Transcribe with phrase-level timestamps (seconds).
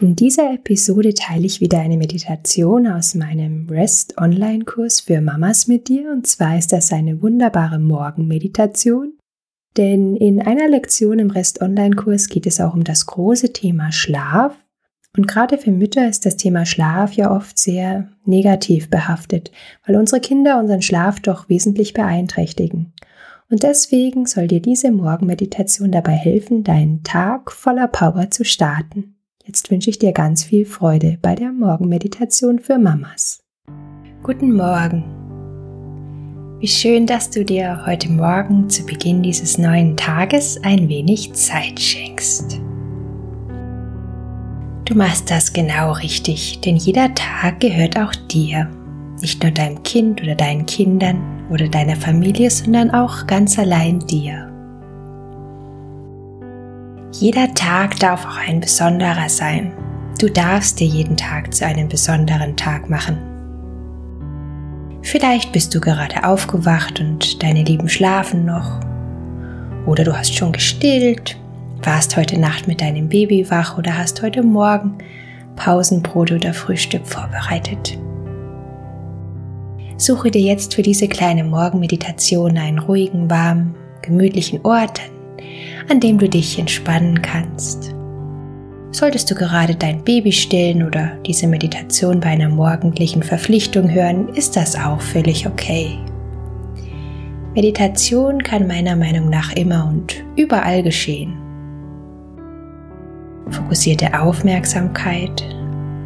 [0.00, 5.88] In dieser Episode teile ich wieder eine Meditation aus meinem Rest Online-Kurs für Mamas mit
[5.88, 6.10] dir.
[6.10, 9.18] Und zwar ist das eine wunderbare Morgenmeditation.
[9.76, 14.56] Denn in einer Lektion im Rest Online-Kurs geht es auch um das große Thema Schlaf.
[15.18, 19.52] Und gerade für Mütter ist das Thema Schlaf ja oft sehr negativ behaftet,
[19.86, 22.94] weil unsere Kinder unseren Schlaf doch wesentlich beeinträchtigen.
[23.50, 29.16] Und deswegen soll dir diese Morgenmeditation dabei helfen, deinen Tag voller Power zu starten.
[29.44, 33.42] Jetzt wünsche ich dir ganz viel Freude bei der Morgenmeditation für Mamas.
[34.22, 35.02] Guten Morgen.
[36.60, 41.80] Wie schön, dass du dir heute Morgen zu Beginn dieses neuen Tages ein wenig Zeit
[41.80, 42.60] schenkst.
[44.84, 48.68] Du machst das genau richtig, denn jeder Tag gehört auch dir.
[49.22, 54.49] Nicht nur deinem Kind oder deinen Kindern oder deiner Familie, sondern auch ganz allein dir.
[57.20, 59.72] Jeder Tag darf auch ein besonderer sein.
[60.18, 63.18] Du darfst dir jeden Tag zu einem besonderen Tag machen.
[65.02, 68.80] Vielleicht bist du gerade aufgewacht und deine Lieben schlafen noch.
[69.84, 71.36] Oder du hast schon gestillt,
[71.82, 74.96] warst heute Nacht mit deinem Baby wach oder hast heute Morgen
[75.56, 77.98] Pausenbrot oder Frühstück vorbereitet.
[79.98, 85.02] Suche dir jetzt für diese kleine Morgenmeditation einen ruhigen, warmen, gemütlichen Ort,
[85.90, 87.94] an dem du dich entspannen kannst.
[88.92, 94.56] Solltest du gerade dein Baby stillen oder diese Meditation bei einer morgendlichen Verpflichtung hören, ist
[94.56, 95.98] das auch völlig okay.
[97.54, 101.34] Meditation kann meiner Meinung nach immer und überall geschehen.
[103.48, 105.44] Fokussierte Aufmerksamkeit,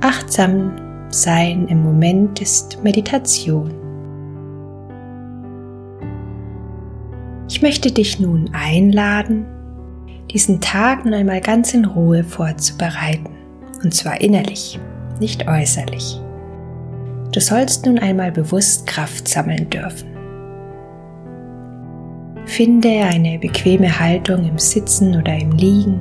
[0.00, 0.72] achtsam
[1.10, 3.72] sein im Moment ist Meditation.
[7.48, 9.46] Ich möchte dich nun einladen,
[10.30, 13.30] diesen Tag nun einmal ganz in Ruhe vorzubereiten.
[13.82, 14.78] Und zwar innerlich,
[15.20, 16.20] nicht äußerlich.
[17.32, 20.08] Du sollst nun einmal bewusst Kraft sammeln dürfen.
[22.46, 26.00] Finde eine bequeme Haltung im Sitzen oder im Liegen.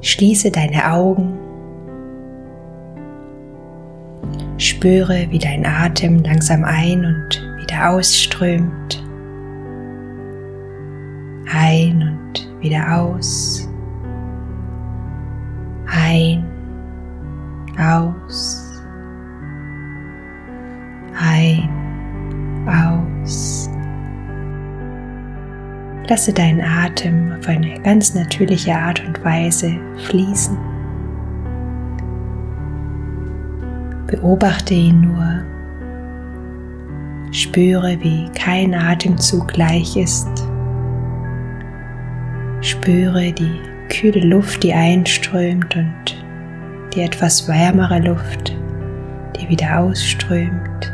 [0.00, 1.38] Schließe deine Augen.
[4.58, 9.02] Spüre, wie dein Atem langsam ein und wieder ausströmt
[11.52, 13.68] ein und wieder aus.
[15.86, 16.44] Ein,
[17.78, 18.82] aus.
[21.18, 21.68] Ein,
[22.66, 23.68] aus.
[26.08, 30.56] Lasse deinen Atem auf eine ganz natürliche Art und Weise fließen.
[34.06, 35.44] Beobachte ihn nur.
[37.30, 40.51] Spüre, wie kein Atemzug gleich ist
[42.72, 43.60] Spüre die
[43.90, 46.24] kühle Luft, die einströmt und
[46.94, 48.56] die etwas wärmere Luft,
[49.36, 50.90] die wieder ausströmt.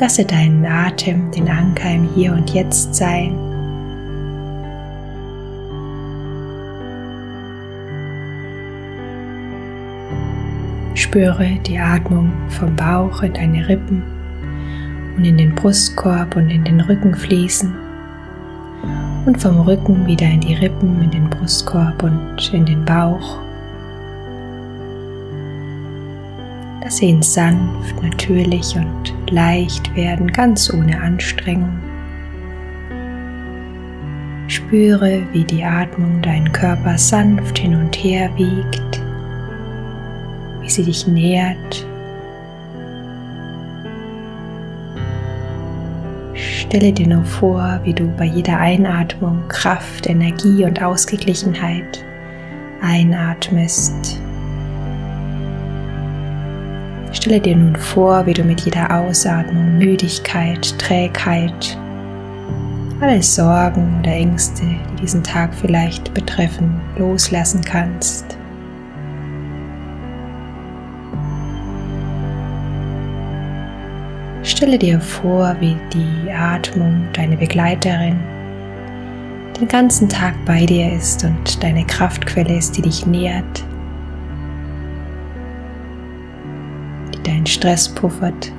[0.00, 3.38] Lasse deinen Atem den Anker im Hier und Jetzt sein.
[10.94, 14.02] Spüre die Atmung vom Bauch in deine Rippen
[15.16, 17.74] und in den Brustkorb und in den Rücken fließen
[19.26, 23.38] und vom Rücken wieder in die Rippen, in den Brustkorb und in den Bauch.
[26.82, 31.78] Lasse ihn sanft, natürlich und leicht werden, ganz ohne Anstrengung.
[34.48, 39.02] Spüre, wie die Atmung deinen Körper sanft hin und her wiegt,
[40.60, 41.86] wie sie dich nährt
[46.66, 52.04] Stelle dir nur vor, wie du bei jeder Einatmung Kraft, Energie und Ausgeglichenheit
[52.80, 54.18] einatmest.
[57.12, 61.78] Stelle dir nun vor, wie du mit jeder Ausatmung Müdigkeit, Trägheit,
[63.00, 68.38] alle Sorgen oder Ängste, die diesen Tag vielleicht betreffen, loslassen kannst.
[74.44, 78.20] Stelle dir vor, wie die Atmung, deine Begleiterin,
[79.58, 83.64] den ganzen Tag bei dir ist und deine Kraftquelle ist, die dich nährt,
[87.14, 88.52] die deinen Stress puffert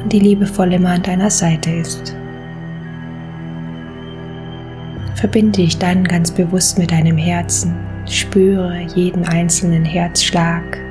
[0.00, 2.14] und die liebevoll immer an deiner Seite ist.
[5.16, 7.74] Verbinde dich dann ganz bewusst mit deinem Herzen,
[8.06, 10.83] spüre jeden einzelnen Herzschlag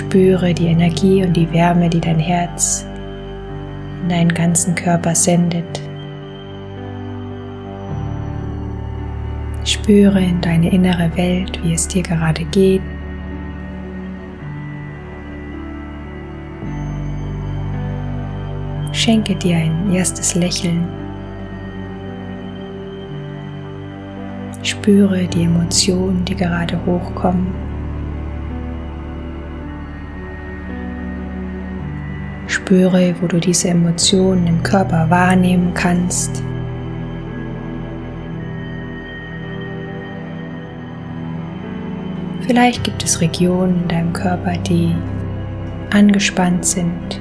[0.00, 2.86] Spüre die Energie und die Wärme, die dein Herz
[4.02, 5.82] in deinen ganzen Körper sendet.
[9.62, 12.80] Spüre in deine innere Welt, wie es dir gerade geht.
[18.92, 20.88] Schenke dir ein erstes Lächeln.
[24.62, 27.69] Spüre die Emotionen, die gerade hochkommen.
[32.70, 36.40] Spüre, wo du diese Emotionen im Körper wahrnehmen kannst.
[42.42, 44.94] Vielleicht gibt es Regionen in deinem Körper, die
[45.92, 47.20] angespannt sind.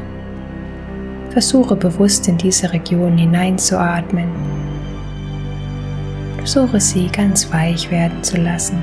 [1.31, 4.30] Versuche bewusst in diese Region hineinzuatmen.
[6.38, 8.78] Versuche sie ganz weich werden zu lassen.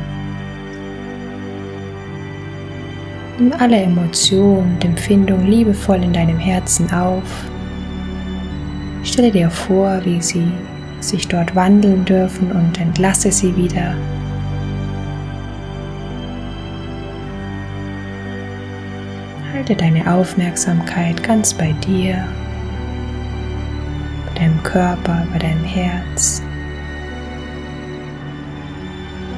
[3.38, 7.23] Nimm alle Emotionen und Empfindungen liebevoll in deinem Herzen auf.
[9.03, 10.50] Stelle dir vor, wie sie
[11.00, 13.94] sich dort wandeln dürfen und entlasse sie wieder.
[19.53, 22.27] Halte deine Aufmerksamkeit ganz bei dir,
[24.27, 26.43] bei deinem Körper, bei deinem Herz.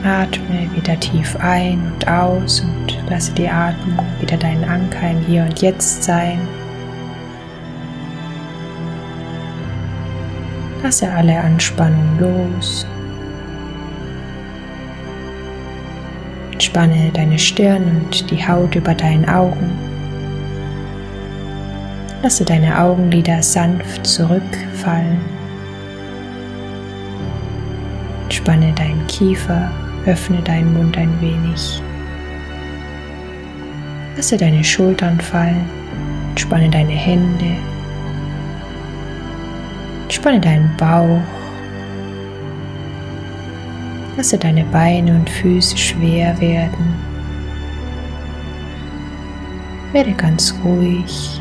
[0.05, 5.43] Atme wieder tief ein und aus und lasse die Atmung wieder deinen Anker im Hier
[5.43, 6.39] und Jetzt sein.
[10.83, 12.87] Lasse alle Anspannung los.
[16.53, 19.71] Entspanne deine Stirn und die Haut über deinen Augen.
[22.23, 25.21] Lasse deine Augenlider sanft zurückfallen.
[28.25, 29.71] Entspanne deinen Kiefer
[30.07, 31.83] Öffne deinen Mund ein wenig.
[34.17, 35.65] Lasse deine Schultern fallen.
[36.31, 37.57] Entspanne deine Hände.
[40.05, 41.21] Entspanne deinen Bauch.
[44.17, 46.95] Lasse deine Beine und Füße schwer werden.
[49.93, 51.41] Werde ganz ruhig.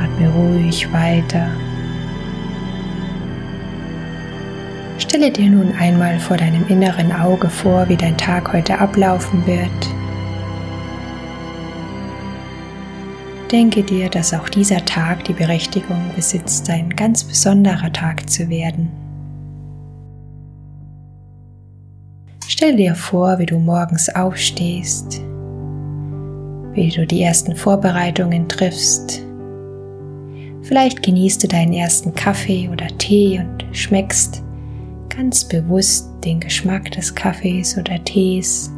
[0.00, 1.50] Atme ruhig weiter.
[5.16, 9.70] Stelle dir nun einmal vor deinem inneren Auge vor, wie dein Tag heute ablaufen wird.
[13.50, 18.90] Denke dir, dass auch dieser Tag die Berechtigung besitzt, ein ganz besonderer Tag zu werden.
[22.46, 25.22] Stell dir vor, wie du morgens aufstehst,
[26.74, 29.22] wie du die ersten Vorbereitungen triffst.
[30.60, 34.42] Vielleicht genießt du deinen ersten Kaffee oder Tee und schmeckst
[35.16, 38.70] ganz bewusst den Geschmack des Kaffees oder Tees.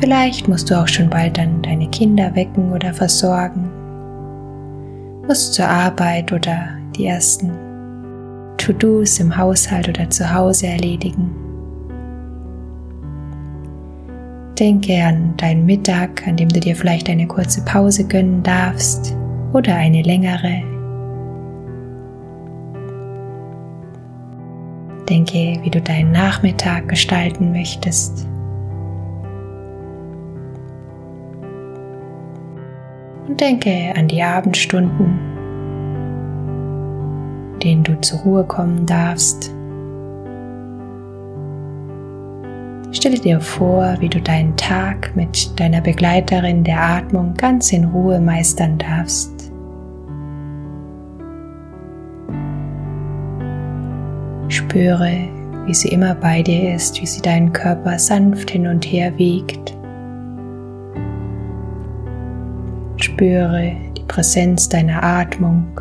[0.00, 3.68] Vielleicht musst du auch schon bald dann deine Kinder wecken oder versorgen,
[5.26, 7.50] musst zur Arbeit oder die ersten
[8.58, 11.34] To-Dos im Haushalt oder zu Hause erledigen.
[14.58, 19.16] Denke an deinen Mittag, an dem du dir vielleicht eine kurze Pause gönnen darfst
[19.52, 20.71] oder eine längere
[25.08, 28.26] Denke, wie du deinen Nachmittag gestalten möchtest.
[33.26, 35.18] Und denke an die Abendstunden,
[37.62, 39.52] denen du zur Ruhe kommen darfst.
[42.92, 48.20] Stelle dir vor, wie du deinen Tag mit deiner Begleiterin der Atmung ganz in Ruhe
[48.20, 49.51] meistern darfst.
[54.52, 55.30] Spüre,
[55.64, 59.74] wie sie immer bei dir ist, wie sie deinen Körper sanft hin und her wiegt.
[62.98, 65.80] Spüre die Präsenz deiner Atmung.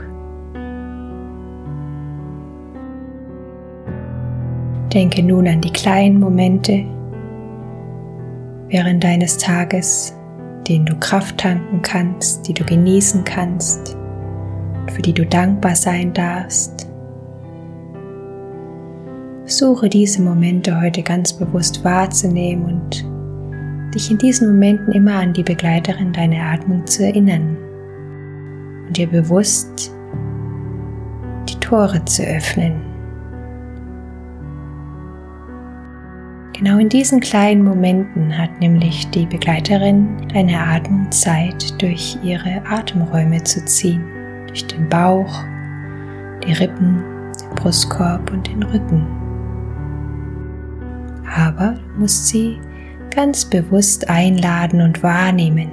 [4.94, 6.86] Denke nun an die kleinen Momente
[8.70, 10.16] während deines Tages,
[10.70, 13.98] denen du Kraft tanken kannst, die du genießen kannst,
[14.94, 16.91] für die du dankbar sein darfst.
[19.52, 25.44] Suche diese Momente heute ganz bewusst wahrzunehmen und dich in diesen Momenten immer an die
[25.44, 27.58] Begleiterin deiner Atmung zu erinnern
[28.88, 29.92] und dir bewusst
[31.50, 32.80] die Tore zu öffnen.
[36.54, 43.44] Genau in diesen kleinen Momenten hat nämlich die Begleiterin deiner Atmung Zeit, durch ihre Atemräume
[43.44, 44.06] zu ziehen,
[44.48, 45.44] durch den Bauch,
[46.48, 47.04] die Rippen,
[47.42, 49.21] den Brustkorb und den Rücken
[51.36, 52.60] aber du musst sie
[53.14, 55.72] ganz bewusst einladen und wahrnehmen.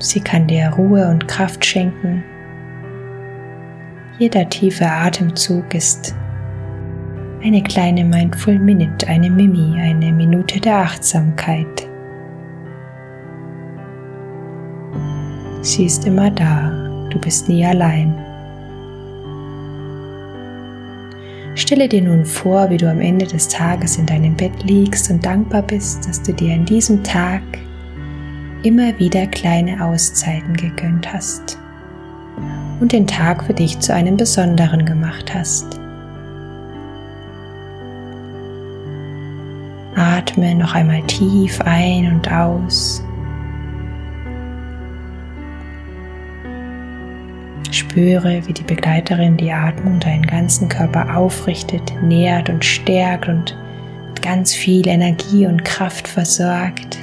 [0.00, 2.22] Sie kann dir Ruhe und Kraft schenken.
[4.18, 6.14] Jeder tiefe Atemzug ist
[7.42, 11.88] eine kleine Mindful Minute, eine Mimi, eine Minute der Achtsamkeit.
[15.62, 16.70] Sie ist immer da,
[17.10, 18.27] du bist nie allein.
[21.68, 25.26] Stelle dir nun vor, wie du am Ende des Tages in deinem Bett liegst und
[25.26, 27.42] dankbar bist, dass du dir an diesem Tag
[28.62, 31.58] immer wieder kleine Auszeiten gegönnt hast
[32.80, 35.78] und den Tag für dich zu einem besonderen gemacht hast.
[39.94, 43.04] Atme noch einmal tief ein und aus.
[47.74, 53.56] Spüre, wie die Begleiterin die Atmung deinen ganzen Körper aufrichtet, nährt und stärkt und
[54.08, 56.98] mit ganz viel Energie und Kraft versorgt.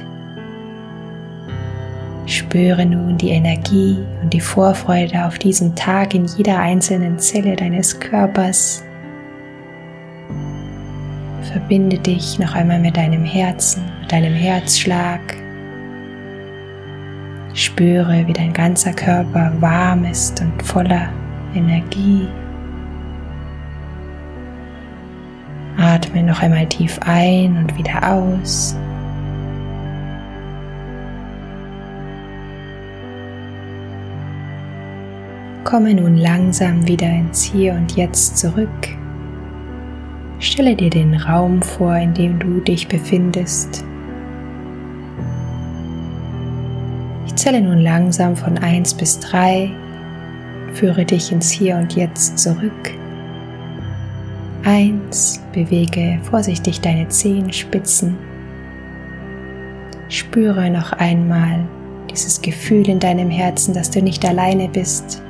[2.26, 7.98] Spüre nun die Energie und die Vorfreude auf diesen Tag in jeder einzelnen Zelle deines
[8.00, 8.82] Körpers.
[11.42, 15.36] Verbinde dich noch einmal mit deinem Herzen, mit deinem Herzschlag.
[17.56, 21.08] Spüre, wie dein ganzer Körper warm ist und voller
[21.54, 22.28] Energie.
[25.78, 28.76] Atme noch einmal tief ein und wieder aus.
[35.64, 38.68] Komme nun langsam wieder ins Hier und Jetzt zurück.
[40.40, 43.82] Stelle dir den Raum vor, in dem du dich befindest.
[47.46, 49.70] Zähle nun langsam von 1 bis 3,
[50.72, 52.92] führe dich ins Hier und Jetzt zurück.
[54.64, 55.40] 1.
[55.52, 58.16] Bewege vorsichtig deine Zehenspitzen.
[60.08, 61.60] Spüre noch einmal
[62.10, 65.22] dieses Gefühl in deinem Herzen, dass du nicht alleine bist,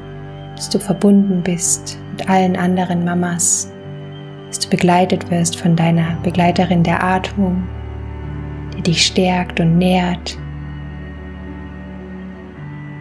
[0.56, 3.70] dass du verbunden bist mit allen anderen Mamas,
[4.49, 7.62] dass du begleitet wirst von deiner Begleiterin der Atmung,
[8.75, 10.38] die dich stärkt und nährt.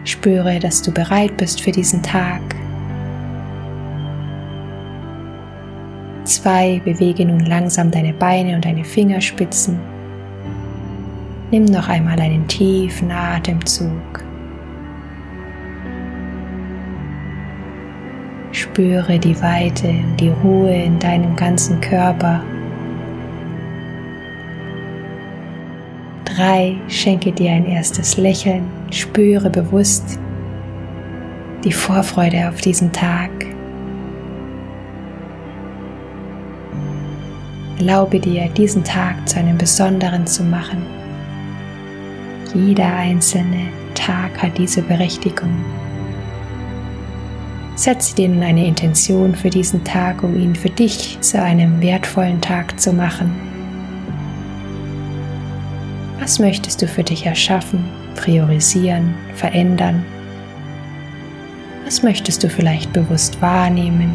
[0.06, 2.40] Spüre, dass du bereit bist für diesen Tag.
[6.22, 9.80] Zwei, bewege nun langsam deine Beine und deine Fingerspitzen.
[11.50, 14.24] Nimm noch einmal einen tiefen Atemzug.
[18.52, 22.44] Spüre die Weite und die Ruhe in deinem ganzen Körper.
[26.36, 30.18] Drei, schenke dir ein erstes Lächeln, spüre bewusst
[31.64, 33.30] die Vorfreude auf diesen Tag.
[37.78, 40.84] Erlaube dir, diesen Tag zu einem besonderen zu machen.
[42.54, 45.64] Jeder einzelne Tag hat diese Berechtigung.
[47.76, 52.42] Setze dir nun eine Intention für diesen Tag, um ihn für dich zu einem wertvollen
[52.42, 53.55] Tag zu machen.
[56.26, 57.84] Was möchtest du für dich erschaffen,
[58.16, 60.04] priorisieren, verändern?
[61.84, 64.12] Was möchtest du vielleicht bewusst wahrnehmen?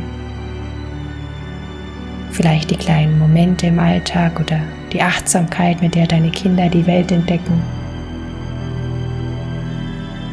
[2.32, 4.60] Vielleicht die kleinen Momente im Alltag oder
[4.92, 7.62] die Achtsamkeit, mit der deine Kinder die Welt entdecken.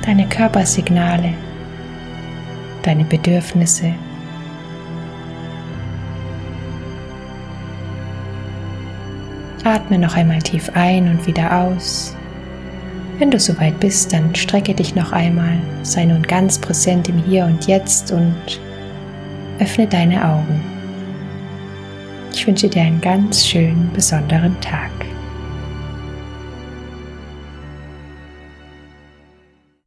[0.04, 1.32] Deine Körpersignale,
[2.82, 3.94] deine Bedürfnisse.
[9.68, 12.16] Atme noch einmal tief ein und wieder aus.
[13.18, 17.44] Wenn du soweit bist, dann strecke dich noch einmal, sei nun ganz präsent im Hier
[17.44, 18.60] und Jetzt und
[19.58, 20.64] öffne deine Augen.
[22.32, 24.97] Ich wünsche dir einen ganz schönen, besonderen Tag.